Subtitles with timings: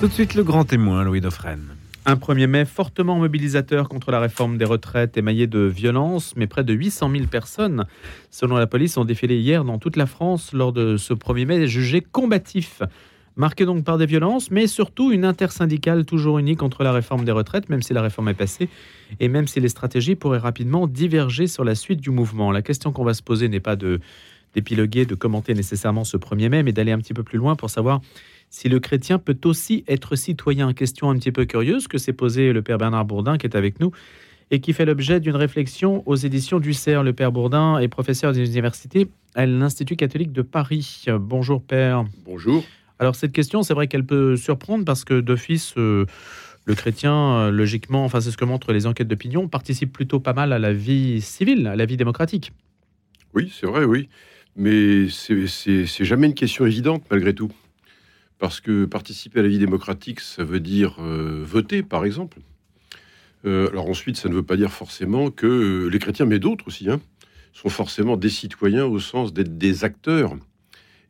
[0.00, 1.76] Tout de suite, le grand témoin, Louis Dauphren.
[2.04, 6.62] Un 1er mai fortement mobilisateur contre la réforme des retraites émaillé de violence, mais près
[6.62, 7.86] de 800 000 personnes,
[8.30, 11.66] selon la police, ont défilé hier dans toute la France lors de ce 1er mai
[11.66, 12.82] jugé combatif.
[13.36, 17.32] Marqué donc par des violences, mais surtout une intersyndicale toujours unie contre la réforme des
[17.32, 18.68] retraites, même si la réforme est passée,
[19.18, 22.52] et même si les stratégies pourraient rapidement diverger sur la suite du mouvement.
[22.52, 24.00] La question qu'on va se poser n'est pas de
[24.54, 27.70] d'épiloguer, de commenter nécessairement ce 1er mai, mais d'aller un petit peu plus loin pour
[27.70, 28.00] savoir
[28.54, 30.72] si le chrétien peut aussi être citoyen.
[30.74, 33.80] Question un petit peu curieuse que s'est posée le père Bernard Bourdin, qui est avec
[33.80, 33.90] nous,
[34.52, 37.04] et qui fait l'objet d'une réflexion aux éditions du CERF.
[37.04, 41.04] Le père Bourdin est professeur des universités à l'Institut catholique de Paris.
[41.18, 42.04] Bonjour père.
[42.24, 42.64] Bonjour.
[43.00, 46.06] Alors cette question, c'est vrai qu'elle peut surprendre parce que d'office, euh,
[46.64, 50.32] le chrétien, euh, logiquement, enfin c'est ce que montrent les enquêtes d'opinion, participe plutôt pas
[50.32, 52.52] mal à la vie civile, à la vie démocratique.
[53.34, 54.08] Oui, c'est vrai, oui.
[54.54, 57.50] Mais c'est jamais une question évidente malgré tout.
[58.44, 62.36] Parce que participer à la vie démocratique, ça veut dire euh, voter, par exemple.
[63.46, 67.00] alors ensuite, ça ne veut pas dire forcément que les chrétiens, mais d'autres aussi, hein,
[67.54, 70.36] sont forcément des citoyens au sens d'être des acteurs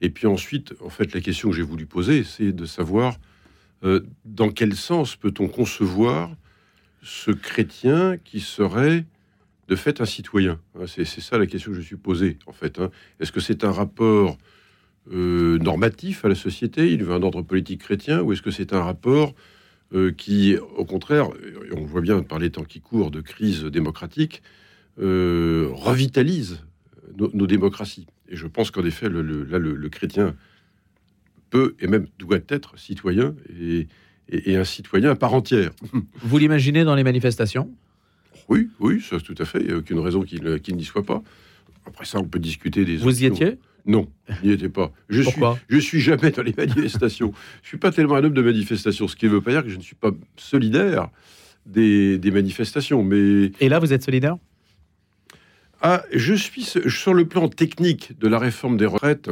[0.00, 3.16] et puis ensuite, en fait, la question que j'ai voulu poser, c'est de savoir
[3.82, 6.30] euh, dans quel sens peut-on concevoir
[7.02, 9.06] ce chrétien qui serait
[9.66, 10.60] de fait un citoyen?
[10.78, 12.78] Hein, C'est ça la question que je suis posée, en fait.
[12.78, 12.90] Hein.
[13.18, 14.38] Est-ce que c'est un rapport
[15.12, 18.72] euh, normatif à la société Il veut un ordre politique chrétien Ou est-ce que c'est
[18.72, 19.34] un rapport
[19.92, 21.28] euh, qui, au contraire,
[21.76, 24.42] on voit bien par les temps qui courent de crise démocratique,
[24.96, 26.60] revitalise
[27.16, 30.34] nos démocraties et je pense qu'en effet, le, là, le, chrétien
[31.50, 33.86] peut et même doit être citoyen et,
[34.28, 35.70] et, un citoyen à part entière.
[36.22, 37.70] Vous l'imaginez dans les manifestations?
[38.48, 39.60] Oui, oui, ça tout à fait.
[39.60, 41.22] Il n'y a aucune raison qu'il n'y soit pas.
[41.86, 42.96] Après ça, on peut discuter des.
[42.96, 43.58] Vous y étiez?
[43.86, 44.08] Non,
[44.42, 44.92] n'y étais pas.
[45.10, 47.32] Je Pourquoi suis, Je suis jamais dans les manifestations.
[47.62, 49.68] je suis pas tellement un homme de manifestation, ce qui ne veut pas dire que
[49.68, 51.10] je ne suis pas solidaire
[51.66, 53.02] des, des manifestations.
[53.02, 54.36] Mais et là, vous êtes solidaire?
[55.82, 59.30] Ah, je suis sur le plan technique de la réforme des retraites.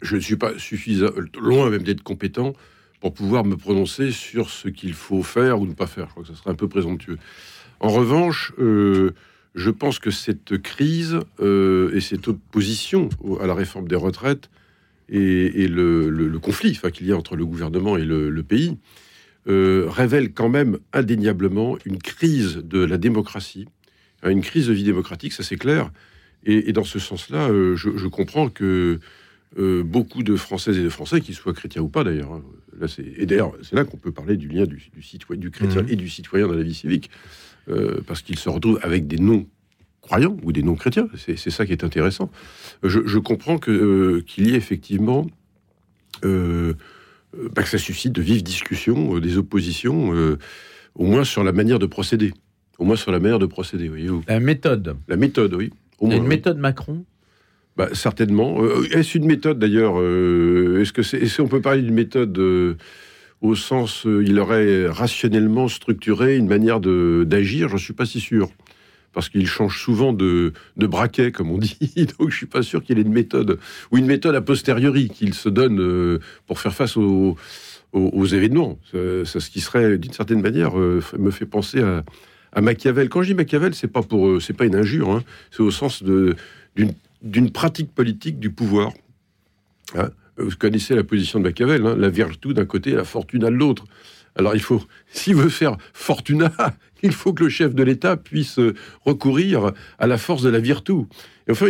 [0.00, 2.52] Je ne suis pas suffisamment loin même d'être compétent
[3.00, 6.06] pour pouvoir me prononcer sur ce qu'il faut faire ou ne pas faire.
[6.06, 7.18] Je crois que ce serait un peu présomptueux.
[7.80, 9.14] En revanche, euh,
[9.54, 13.08] je pense que cette crise euh, et cette opposition
[13.40, 14.50] à la réforme des retraites
[15.08, 18.76] et, le, conflit qu'il y a entre le gouvernement et le, pays
[19.48, 23.66] euh, révèlent quand même indéniablement une crise de la démocratie
[24.26, 25.90] une crise de vie démocratique, ça c'est clair.
[26.44, 29.00] Et, dans ce sens-là, euh, je, comprends que
[29.58, 32.42] euh, beaucoup de Françaises et de Français, qu'ils soient chrétiens ou pas d'ailleurs, hein,
[33.16, 35.88] et d'ailleurs c'est là qu'on peut parler du lien du, citoyen, du chrétien mmh.
[35.88, 37.10] et du citoyen dans la vie civique,
[37.68, 39.46] euh, parce qu'ils se retrouvent avec des non
[40.00, 41.08] croyants ou des non chrétiens.
[41.16, 42.30] C'est ça qui est intéressant.
[42.82, 45.26] Je, comprends que qu'il y ait effectivement
[46.22, 50.12] bah, que ça suscite de vives discussions, des oppositions,
[50.94, 52.32] au moins sur la manière de procéder.
[52.78, 54.96] Au moins sur la manière de procéder, voyez La méthode.
[55.08, 55.72] La méthode, oui.
[56.00, 57.04] Il y a une méthode Macron
[57.76, 58.62] bah, Certainement.
[58.62, 62.76] Euh, est-ce une méthode d'ailleurs euh, Est-ce que c'est, est peut parler d'une méthode euh,
[63.40, 68.50] au sens il aurait rationnellement structuré une manière de, d'agir J'en suis pas si sûr.
[69.12, 72.06] Parce qu'il change souvent de, de braquet, comme on dit.
[72.18, 73.58] Donc je suis pas sûr qu'il ait une méthode.
[73.90, 77.36] Ou une méthode a posteriori qu'il se donne pour faire face aux,
[77.92, 78.78] aux, événements.
[78.92, 82.04] C'est, ce qui serait, d'une certaine manière, me fait penser à
[82.52, 83.08] à Machiavel.
[83.08, 85.22] Quand je dis Machiavel, c'est pas pour, euh, c'est pas une injure, hein.
[85.50, 88.92] c'est au sens d'une pratique politique du pouvoir.
[89.94, 90.10] Hein.
[90.38, 91.96] Vous connaissez la position de Machiavel, hein.
[91.96, 93.84] la vertu d'un côté, la fortuna de l'autre.
[94.36, 94.82] Alors il faut,
[95.12, 96.52] s'il veut faire fortuna,
[97.02, 100.60] il faut que le chef de l'État puisse euh, recourir à la force de la
[100.60, 100.92] virtu.
[101.50, 101.66] enfin,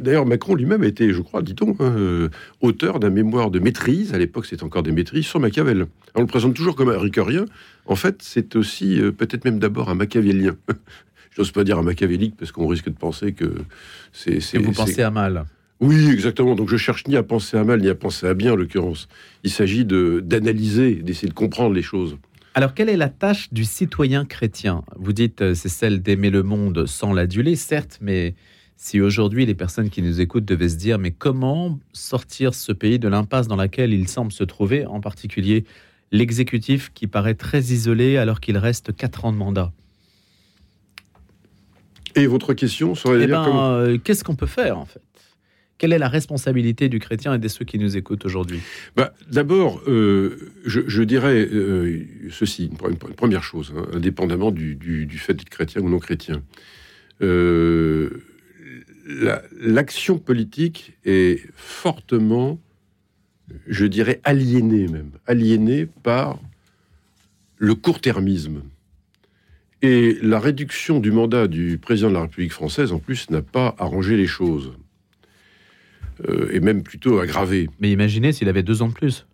[0.00, 2.28] d'ailleurs, Macron lui-même était, je crois, dit-on, hein, euh,
[2.60, 4.14] auteur d'un mémoire de maîtrise.
[4.14, 5.86] À l'époque, c'est encore des maîtrises sur Machiavel.
[6.14, 7.44] On le présente toujours comme un ricœurien.
[7.86, 10.56] En fait, c'est aussi euh, peut-être même d'abord un machiavélien.
[11.36, 13.54] J'ose pas dire un machiavélique parce qu'on risque de penser que
[14.12, 14.38] c'est.
[14.58, 15.46] Vous pensez à mal.
[15.82, 16.54] Oui, exactement.
[16.54, 19.08] Donc je cherche ni à penser à mal ni à penser à bien, en l'occurrence.
[19.42, 22.16] Il s'agit d'analyser, d'essayer de comprendre les choses.
[22.54, 24.84] Alors, quelle est la tâche du citoyen chrétien?
[24.96, 28.34] Vous dites euh, c'est celle d'aimer le monde sans l'aduler, certes, mais
[28.76, 33.00] si aujourd'hui les personnes qui nous écoutent devaient se dire mais comment sortir ce pays
[33.00, 35.64] de l'impasse dans laquelle il semble se trouver, en particulier
[36.12, 39.72] l'exécutif qui paraît très isolé alors qu'il reste quatre ans de mandat?
[42.14, 45.00] Et votre question serait eh ben, euh, Qu'est-ce qu'on peut faire en fait?
[45.78, 48.60] Quelle est la responsabilité du chrétien et de ceux qui nous écoutent aujourd'hui
[48.94, 55.50] bah, D'abord, euh, je, dirais euh, ceci, une, première chose, hein, indépendamment du, fait d'être
[55.50, 56.42] chrétien ou non chrétien.
[59.60, 62.60] L'action politique est fortement
[63.66, 66.38] je dirais aliénés même, aliénés par
[67.58, 68.62] le court-termisme.
[69.82, 73.74] Et la réduction du mandat du président de la République française, en plus, n'a pas
[73.78, 74.72] arrangé les choses.
[76.28, 77.68] Euh, et même plutôt aggravé.
[77.80, 79.26] Mais imaginez s'il avait deux ans de plus.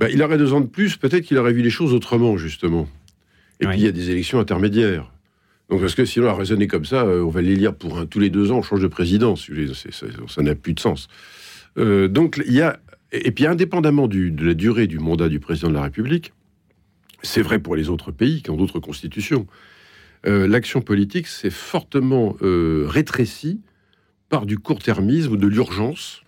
[0.00, 2.88] Ben, il aurait deux ans de plus, peut-être qu'il aurait vu les choses autrement, justement.
[3.60, 5.12] Et puis il y a des élections intermédiaires.
[5.68, 8.06] Donc, parce que sinon, à raisonner comme ça, euh, on va les lire pour un,
[8.06, 9.34] tous les deux ans, on change de président.
[9.36, 11.08] Ça n'a plus de sens.
[11.76, 12.80] Euh, donc, il y a.
[13.12, 16.32] Et puis, indépendamment de la durée du mandat du président de la République,
[17.22, 19.46] c'est vrai pour les autres pays qui ont d'autres constitutions,
[20.24, 23.60] l'action politique s'est fortement rétrécie
[24.28, 26.22] par du court-termisme ou de l'urgence,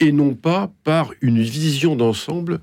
[0.00, 2.60] et non pas par une vision d'ensemble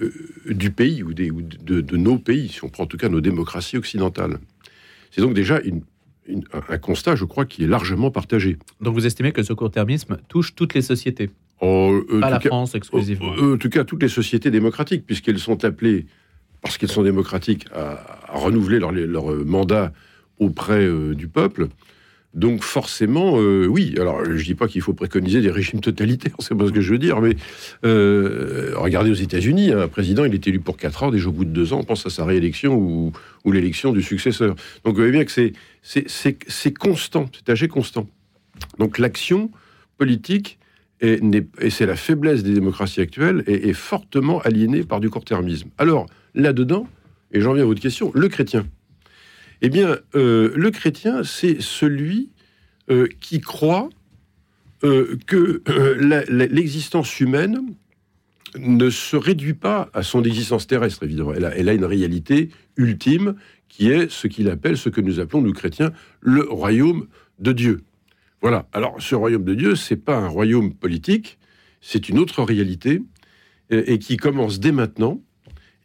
[0.00, 0.12] euh,
[0.48, 3.76] du pays ou, des, de, nos pays, si on prend en tout cas nos démocraties
[3.76, 4.38] occidentales.
[5.10, 5.60] C'est donc déjà
[6.68, 8.58] un constat, je crois, qui est largement partagé.
[8.80, 11.30] Donc vous estimez que ce court-termisme touche toutes les sociétés
[11.60, 15.38] oh, euh, Pas la France exclusivement euh, En tout cas, toutes les sociétés démocratiques, puisqu'elles
[15.38, 16.06] sont appelées,
[16.60, 17.98] parce qu'elles sont démocratiques, à,
[18.32, 19.92] renouveler leur, leur, mandat
[20.40, 21.68] auprès du peuple.
[22.34, 23.94] Donc forcément, euh, oui.
[24.00, 26.92] Alors, je dis pas qu'il faut préconiser des régimes totalitaires, c'est pas ce que je
[26.92, 27.36] veux dire, mais
[27.84, 31.44] euh, regardez aux États-Unis, un président, il est élu pour 4 ans, déjà au bout
[31.44, 33.12] de 2 ans, on pense à sa réélection ou,
[33.46, 34.56] l'élection du successeur.
[34.84, 38.08] Donc vous voyez bien que c'est constant, c'est âgé constant.
[38.78, 39.50] Donc l'action
[39.96, 40.58] politique,
[41.00, 41.20] et,
[41.70, 45.68] c'est la faiblesse des démocraties actuelles, est, fortement aliénée par du court-termisme.
[45.78, 46.88] Alors, là-dedans,
[47.32, 48.66] et j'en viens à votre question, le chrétien.
[49.64, 52.28] Eh bien, euh, le chrétien, c'est celui
[52.90, 53.88] euh, qui croit
[54.84, 55.62] euh, que
[56.28, 57.74] l'existence humaine
[58.58, 61.32] ne se réduit pas à son existence terrestre, évidemment.
[61.32, 63.36] Elle a, une réalité ultime
[63.70, 67.06] qui est ce qu'il appelle, ce que nous appelons, nous chrétiens, le royaume
[67.38, 67.84] de Dieu.
[68.42, 68.68] Voilà.
[68.74, 71.38] Alors, ce royaume de Dieu, c'est pas un royaume politique,
[71.80, 73.00] c'est une autre réalité
[73.70, 75.22] et qui commence dès maintenant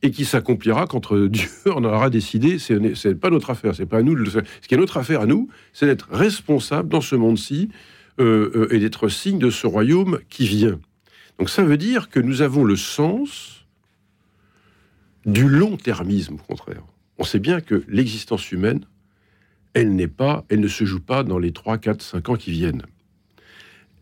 [0.01, 2.59] et qui s'accomplira quand Dieu en aura décidé.
[2.59, 4.25] Ce n'est pas notre affaire, c'est pas à nous.
[4.25, 7.69] Ce qui est notre affaire à nous, c'est d'être responsable dans ce monde-ci
[8.19, 10.79] euh, euh, et d'être signe de ce royaume qui vient.
[11.37, 13.65] Donc ça veut dire que nous avons le sens
[15.25, 16.83] du long-termisme, au contraire.
[17.17, 18.85] On sait bien que l'existence humaine,
[19.73, 22.51] elle n'est pas, elle ne se joue pas dans les 3, 4, 5 ans qui
[22.51, 22.83] viennent.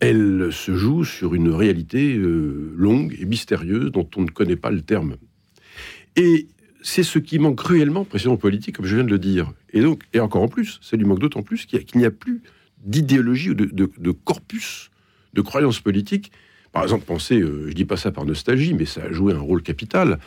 [0.00, 4.70] Elle se joue sur une réalité euh, longue et mystérieuse dont on ne connaît pas
[4.70, 5.16] le terme.
[6.16, 6.48] Et
[6.82, 9.52] c'est ce qui manque cruellement précisément politique, comme je viens de le dire.
[9.72, 12.42] Et donc, et encore en plus, ça lui manque d'autant plus qu'il n'y a, plus
[12.84, 14.90] d'idéologie ou de, corpus
[15.34, 16.32] de croyances politiques.
[16.72, 19.40] Par exemple, pensez, euh, je dis pas ça par nostalgie, mais ça a joué un
[19.40, 20.18] rôle capital.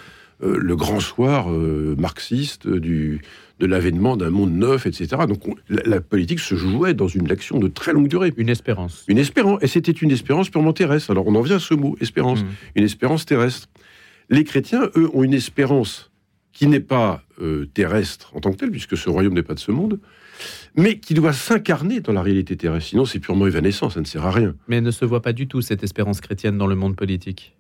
[0.43, 3.21] Euh, le grand soir euh, marxiste du,
[3.59, 5.23] de l'avènement d'un monde neuf, etc.
[5.27, 8.33] Donc la, politique se jouait dans une action de très longue durée.
[8.37, 9.05] Une espérance.
[9.07, 9.59] Une espérance.
[9.61, 11.11] Et c'était une espérance purement terrestre.
[11.11, 12.43] Alors on en vient à ce mot, espérance.
[12.43, 12.47] Mmh.
[12.75, 13.67] Une espérance terrestre.
[14.31, 16.09] Les chrétiens, eux, ont une espérance
[16.53, 19.59] qui n'est pas euh, terrestre en tant que telle, puisque ce royaume n'est pas de
[19.59, 19.99] ce monde,
[20.75, 22.89] mais qui doit s'incarner dans la réalité terrestre.
[22.89, 24.55] Sinon, c'est purement évanescent, ça ne sert à rien.
[24.69, 27.57] Mais ne se voit pas du tout cette espérance chrétienne dans le monde politique.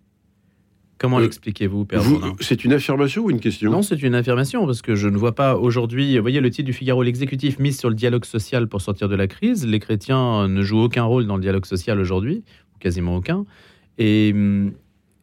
[0.97, 2.03] Comment euh, l'expliquez-vous, Père
[2.39, 3.69] C'est une affirmation ou une question?
[3.69, 6.15] Non, c'est une affirmation, parce que je ne vois pas aujourd'hui.
[6.15, 9.15] Vous voyez le titre du Figaro, l'exécutif mise sur le dialogue social pour sortir de
[9.15, 9.67] la crise.
[9.67, 12.43] Les chrétiens ne jouent aucun rôle dans le dialogue social aujourd'hui,
[12.79, 13.45] quasiment aucun.
[13.97, 14.71] Et hum,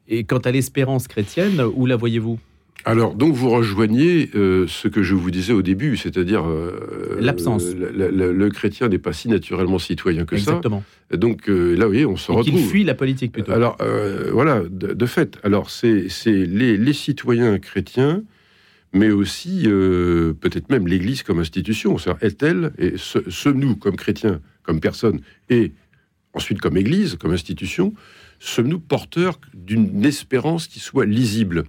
[0.09, 2.39] et quant à l'espérance chrétienne, où la voyez-vous?
[2.85, 7.65] Alors, donc vous rejoignez euh, ce que je vous disais au début, c'est-à-dire euh, l'absence.
[7.75, 10.53] Le, chrétien n'est pas si naturellement citoyen que ça.
[10.53, 10.85] Exactement.
[11.13, 12.59] Donc euh, là, vous voyez, on se retrouve.
[12.59, 13.53] Il fuit la politique plutôt.
[13.53, 13.77] Alors
[14.33, 15.39] voilà, de, fait.
[15.43, 18.23] Alors c'est les, les, citoyens chrétiens,
[18.93, 21.97] mais aussi peut-être même l'Église comme institution.
[22.23, 25.73] Est-elle et sommes-nous comme chrétiens, comme personnes, et
[26.33, 27.93] ensuite comme Église, comme institution,
[28.39, 31.65] sommes-nous porteurs d'une espérance qui soit lisible?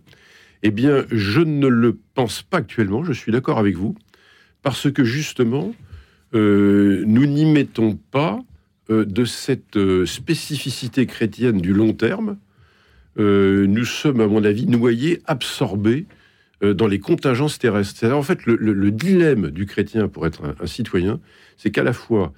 [0.63, 3.95] Eh bien, je ne le pense pas actuellement, je suis d'accord avec vous,
[4.61, 5.73] parce que justement,
[6.35, 8.39] euh, nous n'y mettons pas
[8.89, 12.37] euh, de cette euh, spécificité chrétienne du long terme.
[13.17, 16.05] nous sommes, à mon avis, noyés, absorbés
[16.61, 18.05] dans les contingences terrestres.
[18.11, 21.19] En fait le, dilemme du chrétien pour être un citoyen,
[21.57, 22.33] c'est qu'à la fois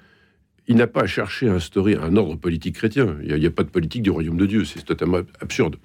[0.68, 3.16] il n'a pas à chercher à instaurer un ordre politique chrétien.
[3.24, 4.64] Il n'y a, pas de politique du royaume de Dieu.
[4.64, 5.76] C'est totalement absurde.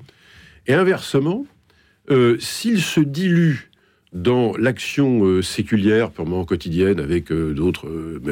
[0.68, 1.46] Et inversement,
[2.12, 3.72] euh, s'il se dilue
[4.14, 7.90] dans l'action euh, séculière, purement quotidienne, avec euh, d'autres,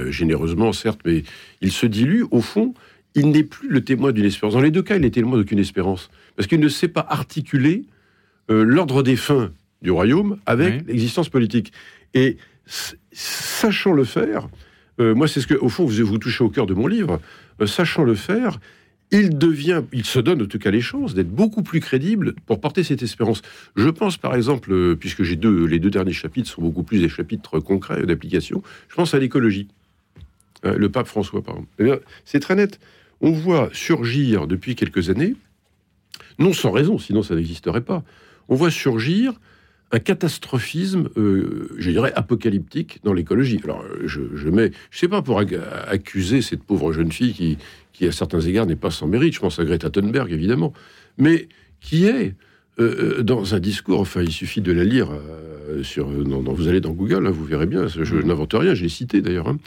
[0.10, 1.24] généreusement certes, mais
[1.62, 2.74] il se dilue, au fond,
[3.16, 4.54] il n'est plus le témoin d'une espérance.
[4.54, 6.10] Dans les deux cas, il n'est témoin d'aucune espérance.
[6.36, 7.86] Parce qu'il ne sait pas articuler
[8.50, 11.72] l'ordre des fins du royaume avec l'existence politique.
[12.14, 12.38] Et
[13.12, 14.50] sachant le faire, euh,
[15.00, 17.20] moi, c'est ce que, au fond, vous, touchez au cœur de mon livre.
[17.62, 18.60] Euh, sachant le faire,
[19.12, 22.60] il devient, il se donne en tout cas les chances d'être beaucoup plus crédible pour
[22.60, 23.42] porter cette espérance.
[23.76, 27.00] Je pense par exemple, euh, puisque j'ai deux, les deux derniers chapitres sont beaucoup plus
[27.00, 29.68] des chapitres concrets d'application, je pense à l'écologie.
[30.66, 31.70] Euh, le pape François, par exemple.
[31.80, 32.80] Eh c'est très net.
[33.22, 35.36] On voit surgir depuis quelques années,
[36.40, 38.04] non sans raison, sinon ça n'existerait pas,
[38.50, 39.40] on voit surgir
[39.92, 43.60] un catastrophisme, euh, je dirais, apocalyptique dans l'écologie.
[43.64, 47.58] Alors, je, je mets, je sais pas pour accuser cette pauvre jeune fille qui,
[47.94, 50.74] qui à certains égards n'est pas sans mérite, je pense à Greta Thunberg évidemment,
[51.18, 51.48] mais
[51.80, 52.34] qui est
[52.80, 55.10] euh, dans un discours, enfin il suffit de la lire,
[55.84, 58.24] sur, vous allez dans Google, hein, vous verrez bien, je mmh.
[58.24, 59.58] n'invente rien, j'ai cité d'ailleurs, hein,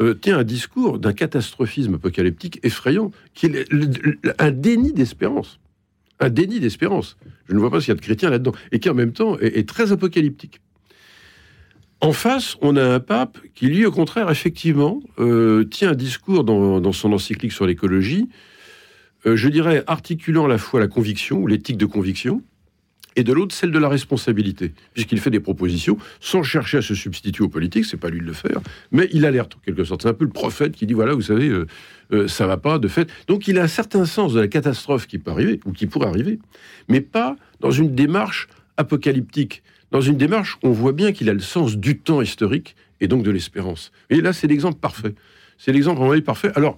[0.00, 3.68] euh, tient un discours d'un catastrophisme apocalyptique effrayant, qui est
[4.38, 5.58] un déni d'espérance.
[6.20, 7.16] Un déni d'espérance.
[7.48, 8.52] Je ne vois pas s'il y a de chrétiens là-dedans.
[8.72, 10.60] Et qui en même temps est, très apocalyptique.
[12.02, 16.44] En face, on a un pape qui, lui, au contraire, effectivement, euh, tient un discours
[16.44, 18.28] dans, son encyclique sur l'écologie,
[19.26, 22.42] euh, je dirais, articulant à la fois la conviction, l'éthique de conviction,
[23.16, 26.94] et de l'autre celle de la responsabilité, puisqu'il fait des propositions sans chercher à se
[26.94, 28.60] substituer aux politiques, c'est pas lui de le faire,
[28.92, 30.02] mais il alerte en quelque sorte.
[30.02, 31.66] C'est un peu le prophète qui dit voilà, vous savez, euh,
[32.12, 33.10] euh, ça va pas de fait.
[33.26, 36.08] Donc il a un certain sens de la catastrophe qui peut arriver ou qui pourrait
[36.08, 36.38] arriver,
[36.88, 39.62] mais pas dans une démarche apocalyptique.
[39.90, 43.22] Dans une démarche, on voit bien qu'il a le sens du temps historique et donc
[43.24, 43.92] de l'espérance.
[44.08, 45.14] Et là, c'est l'exemple parfait.
[45.58, 46.52] C'est l'exemple vraiment parfait.
[46.54, 46.76] Alors,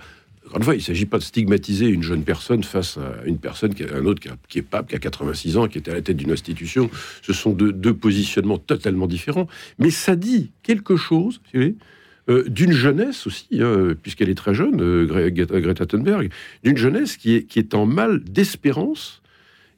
[0.54, 3.84] encore il ne s'agit pas de stigmatiser une jeune personne face à une personne, qui
[3.84, 6.30] un autre qui, est pape, qui a 86 ans, qui était à la tête d'une
[6.30, 6.90] institution.
[7.22, 9.46] Ce sont deux, positionnements totalement différents.
[9.78, 15.30] Mais ça dit quelque chose, euh, d'une jeunesse aussi, hein, puisqu'elle est très jeune, euh,
[15.30, 16.30] Greta Thunberg,
[16.64, 19.22] d'une jeunesse qui est, qui est en mal d'espérance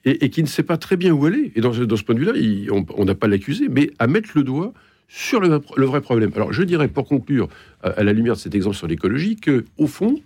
[0.05, 1.53] et, qui ne sait pas très bien où elle est.
[1.57, 4.75] Et dans, ce point de vue-là, on n'a pas l'accusé, mais à mettre le doigt
[5.09, 6.31] sur le, vrai problème.
[6.35, 7.49] Alors, je dirais, pour conclure,
[7.83, 10.21] à, à la lumière de cet exemple sur l'écologie, que au fond,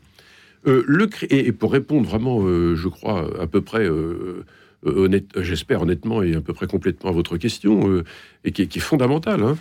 [0.67, 4.45] euh, et, pour répondre vraiment, euh, je crois, à peu près, euh,
[4.85, 8.03] honnête, j'espère honnêtement et à peu près complètement à votre question,
[8.45, 9.59] et qui, est fondamentale, hein,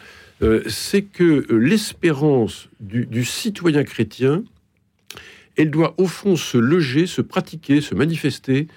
[0.67, 4.43] c'est que l'espérance du, citoyen chrétien,
[5.55, 8.67] elle doit au fond se loger, se pratiquer, se manifester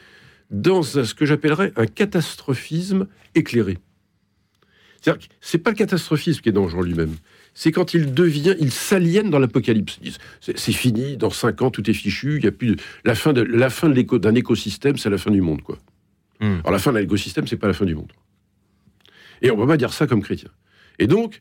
[0.51, 3.79] dans ce que j'appellerais un catastrophisme éclairé.
[5.01, 7.15] C'est-à-dire que c'est pas le catastrophisme qui est dangereux lui-même,
[7.55, 9.99] c'est quand il devient, il s'aliène dans l'apocalypse.
[10.41, 13.43] C'est fini, dans cinq ans, tout est fichu, il y a plus la fin de
[13.43, 15.79] la fin d'un écosystème, c'est la fin du monde, quoi.
[16.41, 16.61] Hmm.
[16.61, 18.13] Alors la fin d'un écosystème, c'est pas la fin du monde.
[19.43, 20.51] Et on ne peut pas dire ça comme chrétien.
[20.99, 21.41] Et donc,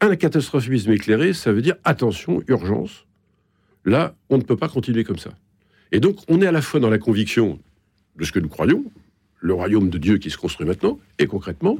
[0.00, 3.06] un catastrophisme éclairé, ça veut dire attention, urgence.
[3.84, 5.30] Là, on ne peut pas continuer comme ça.
[5.92, 7.58] Et donc, on est à la fois dans la conviction
[8.16, 8.84] de ce que nous croyons,
[9.40, 11.78] le royaume de Dieu qui se construit maintenant, et concrètement,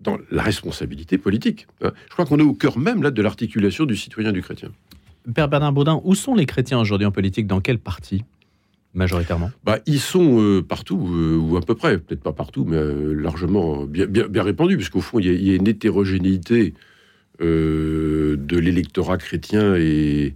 [0.00, 1.66] dans la responsabilité politique.
[1.82, 1.92] Hein.
[2.08, 4.70] Je crois qu'on est au cœur même là de l'articulation du citoyen du chrétien.
[5.34, 7.46] Père Bernard Baudin, où sont les chrétiens aujourd'hui en politique?
[7.46, 8.24] Dans quel parti
[8.94, 9.50] majoritairement?
[9.64, 13.12] Bah, Ils sont euh, partout, euh, ou à peu près, peut-être pas partout, mais euh,
[13.12, 16.74] largement bien, bien, bien répandus, puisqu'au fond, il y, a une hétérogénéité
[17.40, 20.34] de l'électorat chrétien et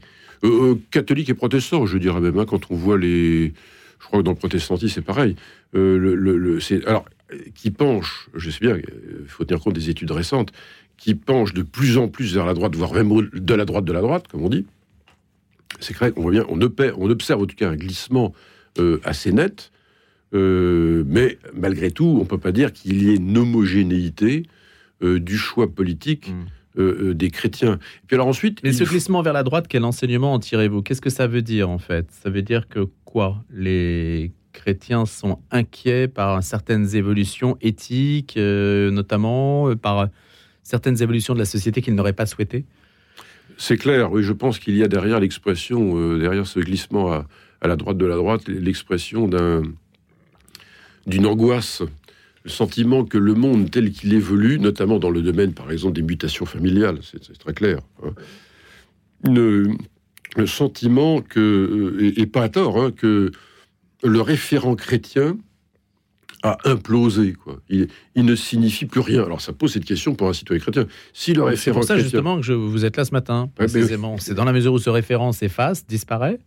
[0.90, 3.52] catholique et protestant, je dirais même, hein, quand on voit les...
[4.00, 5.36] Je crois que dans le protestantisme, c'est pareil.
[5.72, 7.04] le, le, alors,
[7.54, 10.52] qui penche, je sais bien, il faut tenir compte des études récentes,
[10.96, 13.92] qui penche de plus en plus vers la droite, voire même de la droite de
[13.92, 14.66] la droite, comme on dit,
[15.80, 18.32] c'est vrai qu'on voit bien, on observe, on observe en tout cas un glissement
[18.78, 19.70] euh, assez net,
[20.34, 24.44] euh, mais malgré tout, on ne peut pas dire qu'il y ait une homogénéité
[25.02, 26.30] euh, du choix politique.
[26.30, 26.44] Hmm.
[26.76, 27.74] des chrétiens.
[27.74, 28.58] Et puis alors ensuite.
[28.64, 30.82] Mais ce glissement vers la droite, quel enseignement en tirez-vous?
[30.82, 32.10] Qu'est-ce que ça veut dire en fait?
[32.10, 33.44] Ça veut dire que quoi?
[33.48, 40.08] Les chrétiens sont inquiets par certaines évolutions éthiques, euh, notamment euh, par
[40.62, 42.64] certaines évolutions de la société qu'ils n'auraient pas souhaitées.
[43.58, 47.26] C'est clair, oui, je pense qu'il y a derrière l'expression, euh, derrière ce glissement à,
[47.62, 49.62] la droite de la droite, l'expression d'un,
[51.06, 51.82] d'une angoisse,
[52.44, 56.02] le sentiment que le monde tel qu'il évolue, notamment dans le domaine, par exemple, des
[56.02, 58.12] mutations familiales, c'est, très clair, hein,
[60.36, 63.30] le sentiment que, et, pas à tort, hein, que
[64.04, 65.36] le référent chrétien
[66.42, 67.32] a implosé.
[67.32, 67.58] Quoi.
[67.70, 69.24] Il, ne signifie plus rien.
[69.24, 70.86] Alors ça pose cette question pour un citoyen chrétien.
[71.14, 74.16] Si le référent C'est pour ça justement que je, vous êtes là ce matin, précisément.
[74.18, 76.38] C'est dans la mesure où ce référent s'efface, disparaît,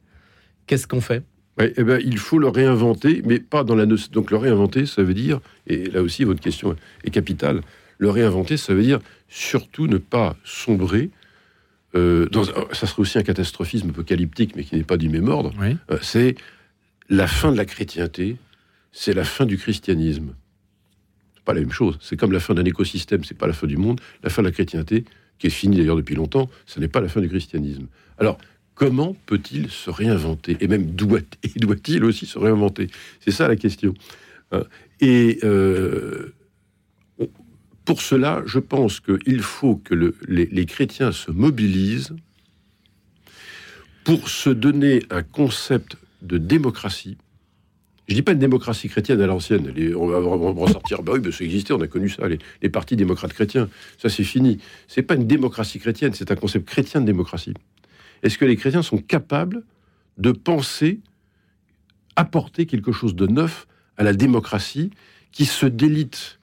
[0.68, 1.24] qu'est-ce qu'on fait?
[1.60, 5.16] Eh ben, il faut le réinventer, mais pas dans la donc le réinventer, ça veut
[5.16, 7.62] dire, et là aussi votre question est capitale,
[7.98, 11.10] le réinventer, ça veut dire surtout ne pas sombrer
[11.96, 15.54] euh, dans, ça serait aussi un catastrophisme apocalyptique, mais qui n'est pas du même ordre.
[15.90, 16.36] Euh, c'est
[17.10, 18.38] la fin de la chrétienté,
[18.92, 20.34] c'est la fin du christianisme.
[21.36, 21.98] C'est pas la même chose.
[22.02, 24.02] C'est comme la fin d'un écosystème, c'est pas la fin du monde.
[24.24, 25.06] La fin de la chrétienté,
[25.40, 27.88] qui est finie d'ailleurs depuis longtemps, ce n'est pas la fin du christianisme.
[28.18, 28.38] Alors,
[28.76, 30.58] comment peut-il se réinventer?
[30.60, 32.88] Et même doit-il aussi se réinventer?
[33.20, 33.94] C'est ça la question.
[34.52, 34.64] Hein.
[35.00, 36.34] Et euh,
[37.88, 42.16] pour cela, je pense qu'il faut que les, chrétiens se mobilisent
[44.04, 47.18] pour se donner un concept de démocratie.
[48.08, 49.74] Je dis pas une démocratie chrétienne à l'ancienne.
[49.98, 50.20] On va
[50.62, 51.04] ressortir.
[51.04, 51.74] Bah oui, ça existait.
[51.74, 52.24] On a connu ça.
[52.62, 53.68] Les, partis démocrates chrétiens.
[53.98, 54.60] Ça, c'est fini.
[54.88, 56.14] C'est pas une démocratie chrétienne.
[56.14, 57.54] C'est un concept chrétien de démocratie.
[58.24, 59.64] Est-ce que les chrétiens sont capables
[60.18, 61.02] de penser,
[62.16, 64.92] apporter quelque chose de neuf à la démocratie
[65.32, 66.40] qui se délite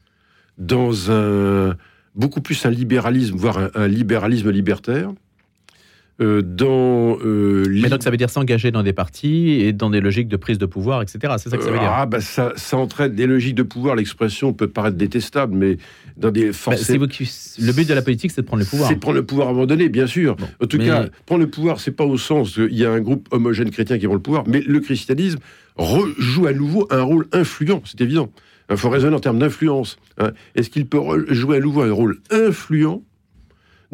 [0.58, 1.76] dans un
[2.14, 5.12] beaucoup plus un libéralisme, voire un libéralisme libertaire,
[6.20, 10.00] euh, dans euh, Mais donc ça veut dire s'engager dans des partis et dans des
[10.00, 11.18] logiques de prise de pouvoir, etc.
[11.38, 11.90] C'est ça que ça veut dire.
[11.92, 13.96] Ah bah ça, ça entraîne des logiques de pouvoir.
[13.96, 15.76] L'expression peut paraître détestable, mais
[16.16, 16.88] dans des bah, forces.
[16.88, 18.88] le but de la politique, c'est de prendre le pouvoir.
[18.88, 20.36] C'est de prendre le pouvoir à un moment donné, bien sûr.
[20.62, 23.28] en tout cas, prendre le pouvoir, c'est pas au sens il y a un groupe
[23.32, 25.38] homogène chrétien qui prend le pouvoir, mais le christianisme
[26.18, 28.30] joue à nouveau un rôle influent, c'est évident.
[28.70, 29.98] Il faut raisonner en termes d'influence.
[30.18, 30.30] Hein.
[30.54, 33.02] Est-ce qu'il peut jouer à nouveau un rôle influent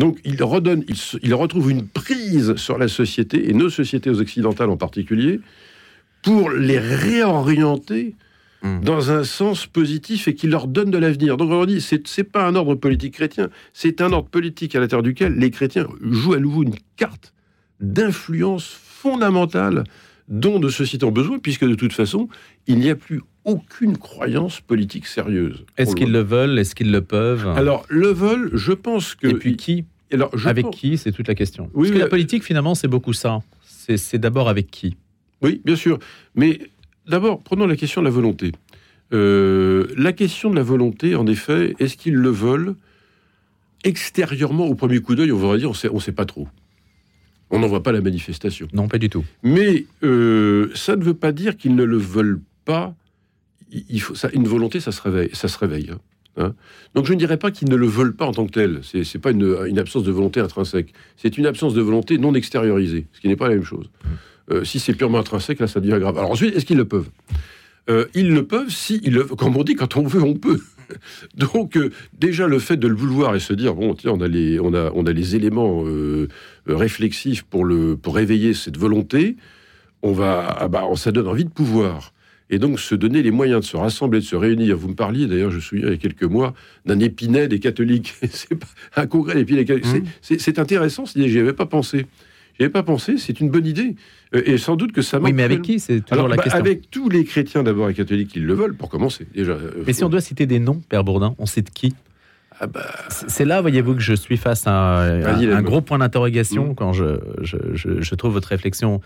[0.00, 0.83] donc il redonne,
[1.23, 5.40] il, retrouve une prise sur la société, et nos sociétés occidentales en particulier,
[6.23, 8.14] pour les réorienter
[8.62, 8.80] hmm.
[8.80, 11.37] dans un sens positif et qui leur donne de l'avenir.
[11.37, 14.80] Donc on dit, c'est, c'est pas un ordre politique chrétien, c'est un ordre politique à
[14.80, 17.35] l'intérieur duquel les chrétiens jouent à nouveau une carte
[17.80, 19.85] d'influence fondamentale
[20.28, 22.28] dont nos sociétés ont besoin, puisque de toute façon,
[22.66, 25.65] il n'y a plus aucune croyance politique sérieuse.
[25.77, 26.59] Est-ce qu'ils le veulent?
[26.59, 27.49] Est-ce qu'ils le peuvent?
[27.49, 29.29] Alors, le veulent, je pense que...
[29.29, 29.85] Et puis qui?
[30.13, 30.99] Alors, Avec qui?
[30.99, 31.71] C'est toute la question.
[31.73, 33.41] Oui, Parce que la politique, finalement, c'est beaucoup ça.
[33.65, 34.97] C'est d'abord avec qui?
[35.43, 35.99] Oui, bien sûr.
[36.35, 36.61] Mais
[37.09, 38.53] d'abord, prenons la question de la volonté.
[39.13, 42.75] Euh, la question de la volonté, en effet, est-ce qu'ils le veulent
[43.83, 46.47] Extérieurement, au premier coup d'œil, on va dire, on ne sait pas trop.
[47.51, 48.69] On n'en voit pas la manifestation.
[48.73, 49.25] Non, pas du tout.
[49.43, 52.95] Mais euh, ça ne veut pas dire qu'ils ne le veulent pas.
[53.73, 55.31] Il faut, une volonté, ça se réveille.
[55.33, 55.99] Ça se réveille hein.
[56.37, 56.55] Hein?
[56.95, 58.80] Donc je ne dirais pas qu'ils ne le veulent pas en tant que tel.
[58.83, 60.93] C'est n'est pas une, absence de volonté intrinsèque.
[61.17, 63.91] C'est une absence de volonté non extériorisée, ce qui n'est pas la même chose.
[64.50, 66.19] Euh, si c'est purement intrinsèque, là, ça devient grave.
[66.19, 67.09] Alors ensuite, est-ce qu'ils le peuvent?
[67.89, 70.61] Euh, Ils le peuvent si, ils le, comme on dit, quand on veut, on peut.
[71.37, 74.26] Donc euh, déjà le fait de le vouloir et se dire bon tiens on a
[74.26, 75.85] les on a on a les éléments
[76.67, 79.37] réflexifs pour le pour réveiller cette volonté,
[80.02, 82.13] on va ah bah ça donne envie de pouvoir
[82.50, 84.76] et donc se donner les moyens de se rassembler, de se réunir.
[84.76, 86.52] Vous me parliez, d'ailleurs, je me souviens il y a quelques mois,
[86.84, 88.15] d'un épinet des catholiques.
[88.30, 88.49] c'est
[88.97, 90.04] un congrès d'épinay catholiques.
[90.04, 90.34] Mmh.
[90.39, 92.06] C'est intéressant, j'y avais pas pensé.
[92.58, 93.95] J'y avais pas pensé, c'est une bonne idée.
[94.34, 95.80] Euh, et sans doute que ça Oui, mais avec qui?
[95.80, 96.60] C'est toujours la bah, question.
[96.60, 99.26] Avec tous les chrétiens d'abord et catholiques qui le veulent, pour commencer.
[99.32, 101.95] Déjà, euh, mais si on doit citer des noms, Père Bourdin, on sait de qui?
[102.58, 102.84] Ah bah...
[103.08, 106.75] C'est là, voyez-vous, que je suis face à un, gros point d'interrogation mmh.
[106.75, 109.00] quand je, je, je, trouve votre réflexion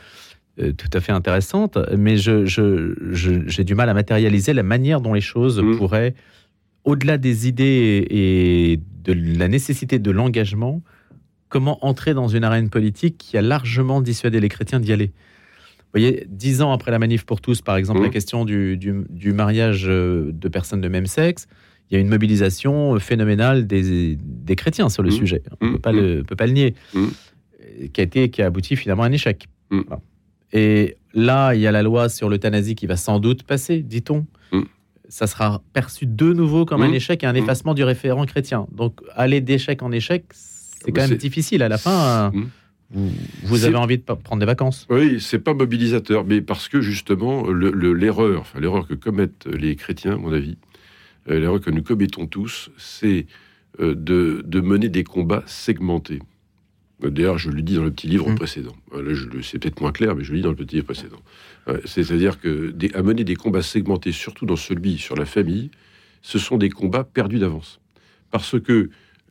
[0.56, 5.20] tout à fait intéressante, mais j'ai je, du mal à matérialiser la manière dont les
[5.20, 5.76] choses mm.
[5.76, 6.14] pourraient,
[6.84, 10.82] au-delà des idées et de la nécessité de l'engagement,
[11.48, 15.12] comment entrer dans une arène politique qui a largement dissuadé les chrétiens d'y aller.
[15.78, 18.12] Vous voyez, dix ans après la manif pour tous, par exemple, la mm.
[18.12, 21.46] question du, du, mariage euh, de personnes de même sexe,
[21.90, 25.12] il y a une mobilisation phénoménale des, des chrétiens sur le mm.
[25.12, 25.42] sujet.
[25.60, 26.74] On ne peut, peut, pas le nier.
[27.92, 29.48] Qui a, été, qui a abouti finalement à un échec.
[30.54, 34.24] Et là, il y a la loi sur l'euthanasie qui va sans doute passer, dit-on.
[34.52, 34.62] Mm.
[35.08, 36.94] Ça sera perçu de nouveau comme un mm.
[36.94, 37.36] échec et un mm.
[37.36, 38.66] effacement du référent chrétien.
[38.72, 41.62] Donc, aller d'échec en échec, c'est quand même difficile.
[41.62, 42.32] À la fin,
[43.42, 44.86] vous, avez envie de prendre des vacances.
[44.88, 50.14] Oui, c'est pas mobilisateur, mais parce que justement, l'erreur, enfin, l'erreur que commettent les chrétiens,
[50.14, 50.56] à mon avis,
[51.28, 53.26] euh, l'erreur que nous commettons tous, c'est
[53.80, 56.20] euh, de mener des combats segmentés.
[57.00, 58.34] D'ailleurs, je le dis dans le petit livre mmh.
[58.36, 58.76] précédent.
[59.42, 61.20] c'est peut-être moins clair, mais je le dis dans le petit livre précédent.
[61.84, 65.70] C'est-à-dire que des, mener des combats segmentés, surtout dans celui sur la famille,
[66.22, 67.80] ce sont des combats perdus d'avance.
[68.30, 68.90] Parce que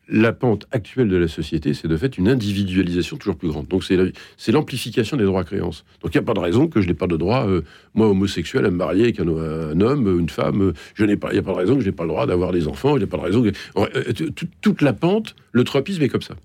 [0.09, 3.67] la pente actuelle de la société, c'est de fait une individualisation toujours plus grande.
[3.67, 5.85] Donc c'est l'amplification des droits à créance.
[6.01, 7.61] Donc il n'y a pas de raison que je n'ai pas de droit, euh,
[7.93, 10.73] moi homosexuel, à me marier avec un, homme, une femme.
[10.93, 12.25] Je n'ai pas, il n'y a pas de raison que je n'ai pas le droit
[12.25, 12.95] d'avoir des enfants.
[12.95, 14.29] Il n'y a pas de raison que euh,
[14.61, 16.35] toute la pente, le tropisme est comme ça.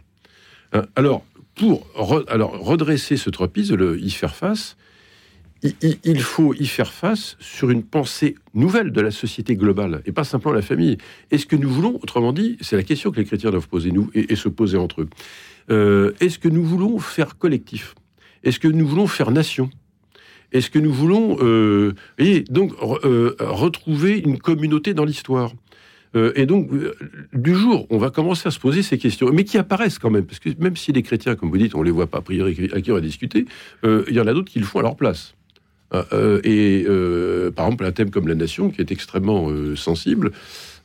[0.75, 4.77] Euh, alors, pour redresser ce tropisme, y faire face,
[5.63, 10.23] il, faut y faire face sur une pensée nouvelle de la société globale, et pas
[10.23, 10.99] simplement la famille.
[11.33, 14.09] Est-ce que nous voulons, autrement dit, c'est la question que les chrétiens doivent poser, nous,
[14.15, 15.09] et, se poser entre eux,
[15.71, 17.97] euh, est-ce que nous voulons faire collectif?
[18.45, 19.69] Est-ce que nous voulons faire nation?
[20.53, 21.93] Est-ce que nous voulons, euh,
[22.51, 25.53] donc, retrouver une communauté dans l'histoire?
[26.17, 26.95] Euh, et donc, euh,
[27.33, 30.25] du jour, on va commencer à se poser ces questions, mais qui apparaissent quand même,
[30.25, 32.71] parce que même si les chrétiens, comme vous dites, on les voit pas a priori
[32.73, 33.47] à qui on va discuter,
[33.85, 35.35] euh, il y en a d'autres qui le font à leur place.
[36.45, 36.85] et
[37.57, 40.33] par exemple, un thème comme la nation, qui est extrêmement sensible,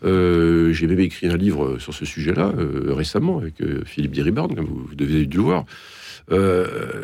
[0.02, 2.54] j'ai même écrit un livre sur ce sujet-là
[2.88, 3.56] récemment avec
[3.86, 5.66] Philippe Diriborn, comme vous, devez le voir.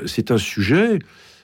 [0.05, 0.99] c'est un sujet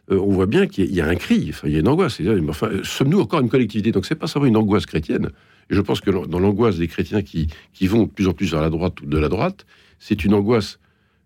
[0.08, 2.22] on voit bien qu'il y, a un cri, il y a une angoisse.
[2.48, 3.92] Enfin, sommes-nous encore une collectivité?
[3.92, 5.32] Donc, c'est pas seulement une angoisse chrétienne,
[5.70, 8.52] et je pense que dans l'angoisse des chrétiens qui, qui vont de plus en plus
[8.52, 9.66] vers la droite ou de la droite,
[10.00, 10.80] c'est une angoisse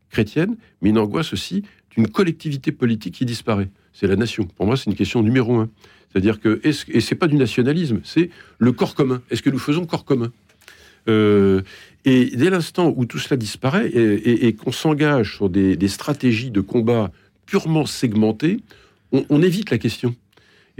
[0.09, 1.63] chrétienne, mais une angoisse aussi
[1.95, 3.69] d'une collectivité politique qui disparaît.
[3.93, 4.45] C'est la nation.
[4.45, 5.69] Pour moi, c'est une question numéro un.
[6.11, 9.21] C'est-à-dire que, est et pas du nationalisme, c'est le corps commun.
[9.29, 10.31] Est-ce que nous faisons corps commun?
[11.07, 11.61] Euh,
[12.05, 17.11] Et dès l'instant où tout cela disparaît et, qu'on s'engage sur des, stratégies de combat
[17.45, 18.59] purement segmentées,
[19.11, 20.15] on évite la question.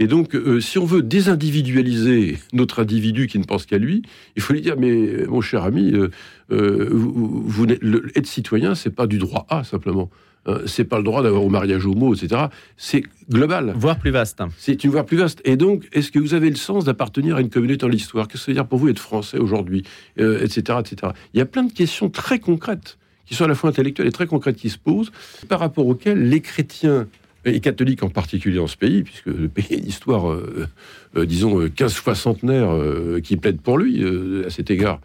[0.00, 4.02] Et donc, euh, si on veut désindividualiser notre individu qui ne pense qu'à lui,
[4.34, 6.10] il faut lui dire, mais mon cher ami, euh,
[6.50, 10.10] euh, vous, être citoyen, c'est pas du droit à simplement.
[10.46, 12.46] Hein, c'est pas le droit d'avoir au mariage homo, etc.
[12.78, 13.74] C'est global.
[13.76, 14.40] Voire plus vaste.
[14.56, 15.42] C'est une voie plus vaste.
[15.44, 18.26] Et donc, est-ce que vous avez le sens d'appartenir à une communauté dans l'histoire?
[18.26, 19.84] Qu'est-ce que ça veut dire pour vous être français aujourd'hui?
[20.16, 20.60] Etc.
[20.80, 21.12] etc.
[21.34, 24.12] Il y a plein de questions très concrètes qui sont à la fois intellectuelles et
[24.12, 25.12] très concrètes qui se posent,
[25.48, 27.06] par rapport auxquelles les chrétiens
[27.44, 30.68] et catholiques en particulier dans ce pays, puisque le pays a une histoire, euh,
[31.16, 34.04] euh, disons, 15 fois centenaire euh, qui plaide pour lui
[34.44, 35.00] à cet égard.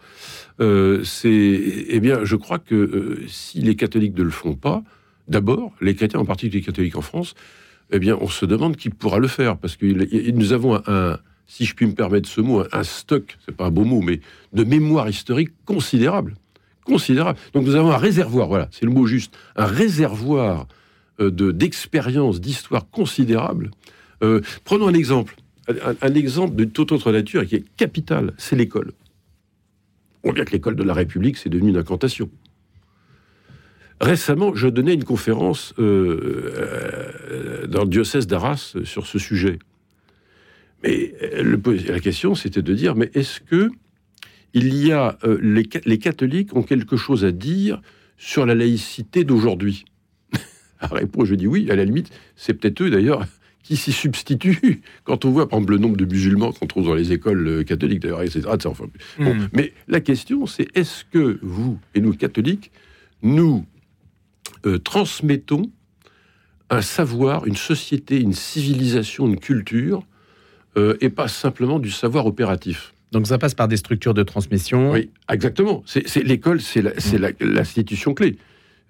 [0.60, 4.82] eh bien, je crois que si les catholiques ne le font pas,
[5.28, 7.34] d'abord, les chrétiens, en particulier les catholiques en France,
[7.92, 9.86] eh bien, on se demande qui pourra le faire, parce que
[10.32, 13.70] nous avons un, si je puis me permettre ce mot, un stock, c'est pas un
[13.70, 14.20] beau mot, mais
[14.52, 16.34] de mémoire historique considérable,
[16.84, 17.38] considérable.
[17.54, 20.66] Donc nous avons un réservoir, voilà, c'est le mot juste, un réservoir
[21.18, 23.70] euh, d'expérience, d'histoire considérable.
[24.22, 28.92] Euh, prenons un exemple, un, exemple de toute autre nature qui est capital, c'est l'école.
[30.22, 32.28] On voit que l'école de la République, c'est devenu une incantation.
[33.98, 39.58] Récemment, je donnais une conférence euh, dans le diocèse d'Arras sur ce sujet.
[40.82, 41.14] Mais
[41.88, 43.70] la question, c'était de dire, mais est-ce que
[44.52, 47.80] il y a les catholiques ont quelque chose à dire
[48.18, 49.86] sur la laïcité d'aujourd'hui?
[50.82, 53.24] la réponse, je dis oui, à la limite, c'est peut-être eux d'ailleurs
[53.62, 54.82] qui s'y substituent.
[55.04, 57.64] Quand on voit, par exemple, le nombre de musulmans qu'on trouve dans les écoles euh,
[57.64, 58.42] catholiques, d'ailleurs, etc.
[59.18, 59.48] bon, hmm.
[59.52, 62.70] Mais la question, c'est est-ce que vous et nous, catholiques,
[63.22, 63.64] nous
[64.66, 65.70] euh, transmettons
[66.70, 70.04] un savoir, une société, une civilisation, une culture,
[70.76, 72.92] euh, et pas simplement du savoir opératif?
[73.12, 74.92] Donc ça passe par des structures de transmission.
[74.92, 75.82] Oui, exactement.
[75.86, 77.32] C'est l'école, c'est hmm.
[77.40, 78.36] l'institution clé.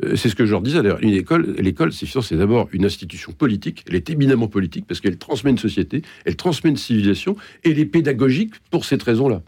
[0.04, 1.02] Euh, c'est ce que je leur disais d'ailleurs.
[1.02, 3.84] Une école, l'école, c'est d'abord une institution politique.
[3.88, 7.78] Elle est éminemment politique parce qu'elle transmet une société, elle transmet une civilisation, et elle
[7.78, 9.42] est pédagogique pour cette raison-là.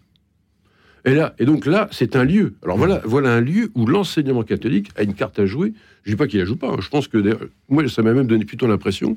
[1.05, 2.55] Et là, et donc là, c'est un lieu.
[2.63, 5.73] Alors voilà, voilà un lieu où l'enseignement catholique a une carte à jouer.
[6.03, 6.69] Je dis pas qu'il la joue pas.
[6.69, 6.77] Hein.
[6.81, 9.17] Je pense que moi, ça m'a même donné plutôt l'impression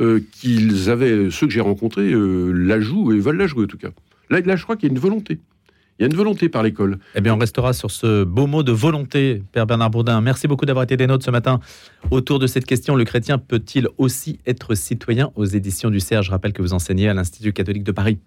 [0.00, 3.68] euh, qu'ils avaient ceux que j'ai rencontrés euh, la jouent et veulent la jouer en
[3.68, 3.90] tout cas.
[4.28, 5.38] Là, là je crois qu'il y a une volonté.
[6.00, 6.98] Il y a une volonté par l'école.
[7.14, 10.22] Eh bien, on restera sur ce beau mot de volonté, Père Bernard Bourdin.
[10.22, 11.60] Merci beaucoup d'avoir été des nôtres ce matin
[12.10, 12.96] autour de cette question.
[12.96, 16.24] Le chrétien peut-il aussi être citoyen aux éditions du CERF?
[16.24, 18.18] Je rappelle que vous enseignez à l'Institut catholique de Paris.